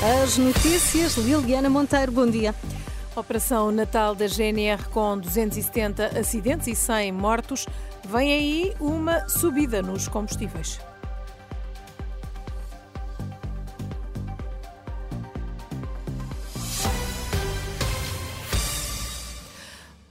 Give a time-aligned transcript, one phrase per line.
[0.00, 2.54] As notícias, Liliana Monteiro, bom dia.
[3.16, 7.66] Operação Natal da GNR com 270 acidentes e 100 mortos.
[8.08, 10.78] Vem aí uma subida nos combustíveis.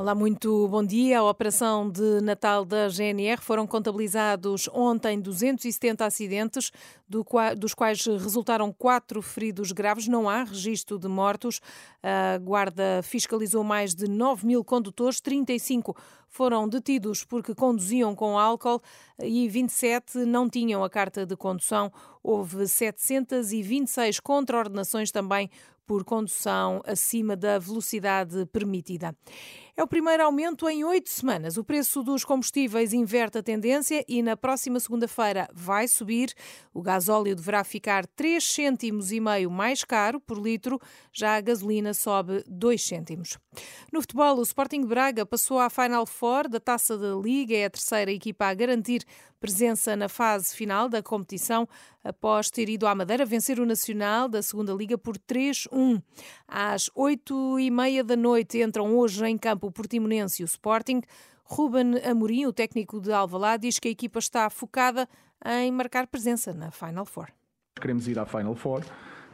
[0.00, 1.18] Olá, muito bom dia.
[1.18, 6.72] A operação de Natal da GNR foram contabilizados ontem 270 acidentes,
[7.06, 10.08] dos quais resultaram quatro feridos graves.
[10.08, 11.60] Não há registro de mortos.
[12.02, 15.94] A Guarda fiscalizou mais de 9 mil condutores, 35
[16.30, 18.80] foram detidos porque conduziam com álcool
[19.22, 21.92] e 27 não tinham a carta de condução.
[22.22, 25.50] Houve 726 contraordenações também
[25.86, 29.12] por condução acima da velocidade permitida.
[29.76, 31.56] É o primeiro aumento em oito semanas.
[31.56, 36.34] O preço dos combustíveis inverte a tendência e na próxima segunda-feira vai subir.
[36.74, 40.80] O gasóleo deverá ficar 3 cêntimos e meio mais caro por litro,
[41.12, 43.38] já a gasolina sobe 2 cêntimos.
[43.92, 47.70] No futebol, o Sporting Braga passou à Final Four da Taça da Liga, é a
[47.70, 49.04] terceira equipa a garantir
[49.40, 51.66] presença na fase final da competição
[52.04, 56.02] após ter ido à Madeira vencer o Nacional da Segunda Liga por 3-1.
[56.46, 61.02] Às oito e meia da noite entram hoje em campo o Portimonense e o Sporting.
[61.44, 65.08] Ruben Amorim, o técnico de Alvalade, diz que a equipa está focada
[65.44, 67.39] em marcar presença na Final Four.
[67.80, 68.82] Queremos ir à Final Four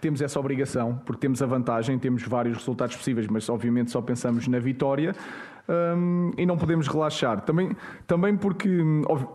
[0.00, 4.46] temos essa obrigação, porque temos a vantagem, temos vários resultados possíveis, mas obviamente só pensamos
[4.46, 5.14] na vitória.
[5.68, 7.40] Um, e não podemos relaxar.
[7.40, 8.70] Também, também porque,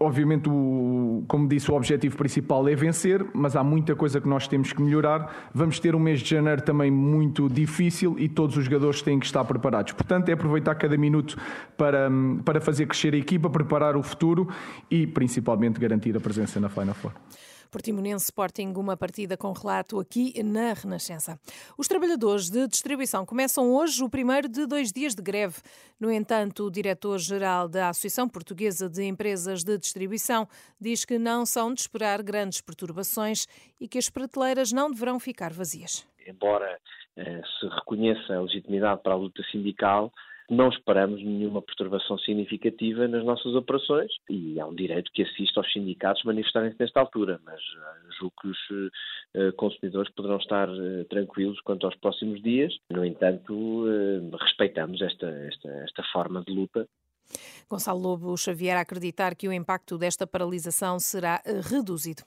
[0.00, 4.48] obviamente, o, como disse, o objetivo principal é vencer, mas há muita coisa que nós
[4.48, 5.50] temos que melhorar.
[5.54, 9.26] Vamos ter um mês de janeiro também muito difícil e todos os jogadores têm que
[9.26, 9.92] estar preparados.
[9.92, 11.36] Portanto, é aproveitar cada minuto
[11.76, 12.10] para,
[12.44, 14.48] para fazer crescer a equipa, preparar o futuro
[14.90, 17.12] e, principalmente, garantir a presença na Final Four.
[17.70, 21.38] Portimonense Sporting, uma partida com relato aqui na Renascença.
[21.76, 25.56] Os trabalhadores de distribuição começam hoje o primeiro de dois dias de greve.
[25.98, 30.48] No entanto, o diretor-geral da Associação Portuguesa de Empresas de Distribuição
[30.80, 33.46] diz que não são de esperar grandes perturbações
[33.80, 36.06] e que as prateleiras não deverão ficar vazias.
[36.26, 36.78] Embora
[37.16, 40.12] eh, se reconheça a legitimidade para a luta sindical,
[40.48, 45.72] não esperamos nenhuma perturbação significativa nas nossas operações e há um direito que assista aos
[45.72, 51.60] sindicatos manifestarem-se nesta altura, mas uh, julgo que os uh, consumidores poderão estar uh, tranquilos
[51.62, 52.72] quanto aos próximos dias.
[52.90, 53.84] No entanto,
[54.40, 56.86] respeitamos esta, esta, esta forma de luta
[57.68, 62.22] Gonçalo Lobo Xavier a acreditar que o impacto desta paralisação será eh, reduzido.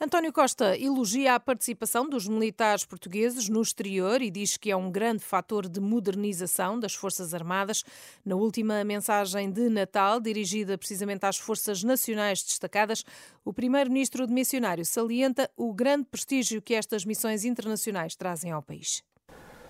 [0.00, 4.90] António Costa elogia a participação dos militares portugueses no exterior e diz que é um
[4.90, 7.84] grande fator de modernização das Forças Armadas.
[8.24, 13.04] Na última mensagem de Natal, dirigida precisamente às Forças Nacionais destacadas,
[13.44, 19.02] o primeiro-ministro de Missionário salienta o grande prestígio que estas missões internacionais trazem ao país.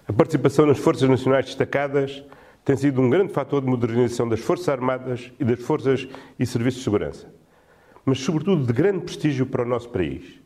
[0.07, 2.25] A participação nas Forças Nacionais destacadas
[2.65, 6.07] tem sido um grande fator de modernização das Forças Armadas e das Forças
[6.39, 7.35] e Serviços de Segurança,
[8.05, 10.41] mas, sobretudo, de grande prestígio para o nosso país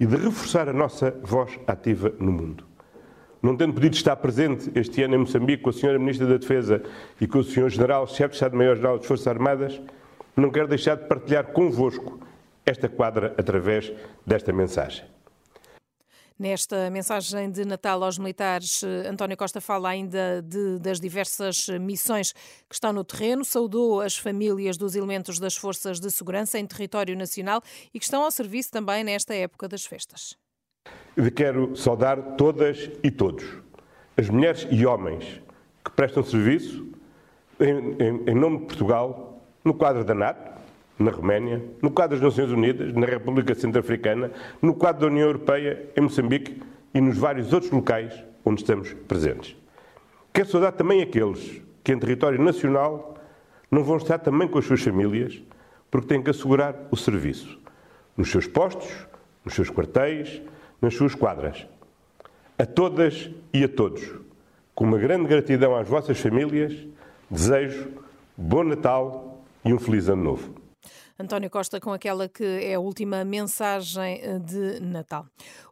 [0.00, 2.64] e de reforçar a nossa voz ativa no mundo.
[3.42, 5.98] Não tendo podido estar presente este ano em Moçambique com a Sra.
[5.98, 6.82] Ministra da Defesa
[7.20, 7.68] e com o Sr.
[7.68, 9.80] General, Chefe de Estado-Maior-General das Forças Armadas,
[10.36, 12.18] não quero deixar de partilhar convosco
[12.64, 13.92] esta quadra através
[14.26, 15.04] desta mensagem.
[16.38, 22.32] Nesta mensagem de Natal aos militares, eh, António Costa fala ainda de, das diversas missões
[22.32, 27.16] que estão no terreno, saudou as famílias dos elementos das forças de segurança em território
[27.16, 27.60] nacional
[27.92, 30.36] e que estão ao serviço também nesta época das festas.
[31.34, 33.44] Quero saudar todas e todos,
[34.16, 35.42] as mulheres e homens
[35.84, 36.86] que prestam serviço
[37.58, 40.57] em, em, em nome de Portugal no quadro da NATO,
[40.98, 45.88] na Roménia, no quadro das Nações Unidas, na República Centro-Africana, no quadro da União Europeia,
[45.96, 46.60] em Moçambique
[46.92, 48.12] e nos vários outros locais
[48.44, 49.56] onde estamos presentes.
[50.32, 53.14] Quero saudar também aqueles que em território nacional
[53.70, 55.40] não vão estar também com as suas famílias,
[55.90, 57.58] porque têm que assegurar o serviço
[58.16, 58.90] nos seus postos,
[59.44, 60.42] nos seus quartéis,
[60.82, 61.66] nas suas quadras.
[62.58, 64.02] A todas e a todos,
[64.74, 66.74] com uma grande gratidão às vossas famílias,
[67.30, 67.88] desejo
[68.36, 70.67] bom Natal e um feliz Ano Novo.
[71.20, 75.26] António Costa com aquela que é a última mensagem eh, de Natal.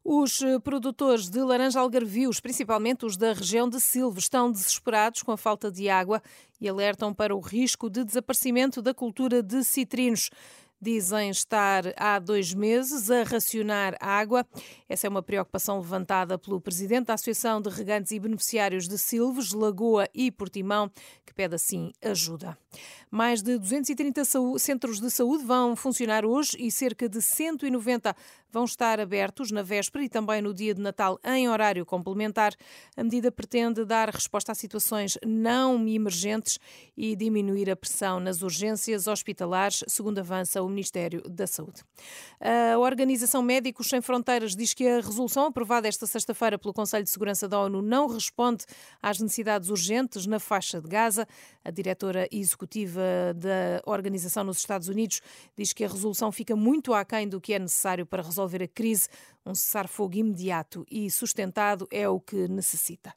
[0.04, 5.30] Os eh, produtores de laranja algarvios, principalmente os da região de Silves, estão desesperados com
[5.30, 6.20] a falta de água
[6.60, 10.30] e alertam para o risco de desaparecimento da cultura de citrinos.
[10.80, 14.46] Dizem estar há dois meses a racionar água.
[14.86, 19.52] Essa é uma preocupação levantada pelo presidente da Associação de Regantes e Beneficiários de Silves,
[19.52, 20.90] Lagoa e Portimão,
[21.24, 22.58] que pede assim ajuda.
[23.10, 24.22] Mais de 230
[24.58, 28.14] centros de saúde vão funcionar hoje e cerca de 190
[28.52, 32.54] vão estar abertos na véspera e também no dia de Natal em horário complementar.
[32.96, 36.58] A medida pretende dar resposta a situações não emergentes
[36.96, 41.82] e diminuir a pressão nas urgências hospitalares, segundo avança o Ministério da Saúde.
[42.40, 47.10] A Organização Médicos Sem Fronteiras diz que a resolução aprovada esta sexta-feira pelo Conselho de
[47.10, 48.64] Segurança da ONU não responde
[49.00, 51.26] às necessidades urgentes na faixa de Gaza.
[51.64, 53.00] A diretora executiva
[53.34, 55.20] da organização nos Estados Unidos
[55.56, 59.08] diz que a resolução fica muito aquém do que é necessário para resolver a crise,
[59.44, 63.14] um cessar-fogo imediato e sustentado é o que necessita.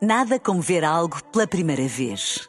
[0.00, 2.48] Nada como ver algo pela primeira vez.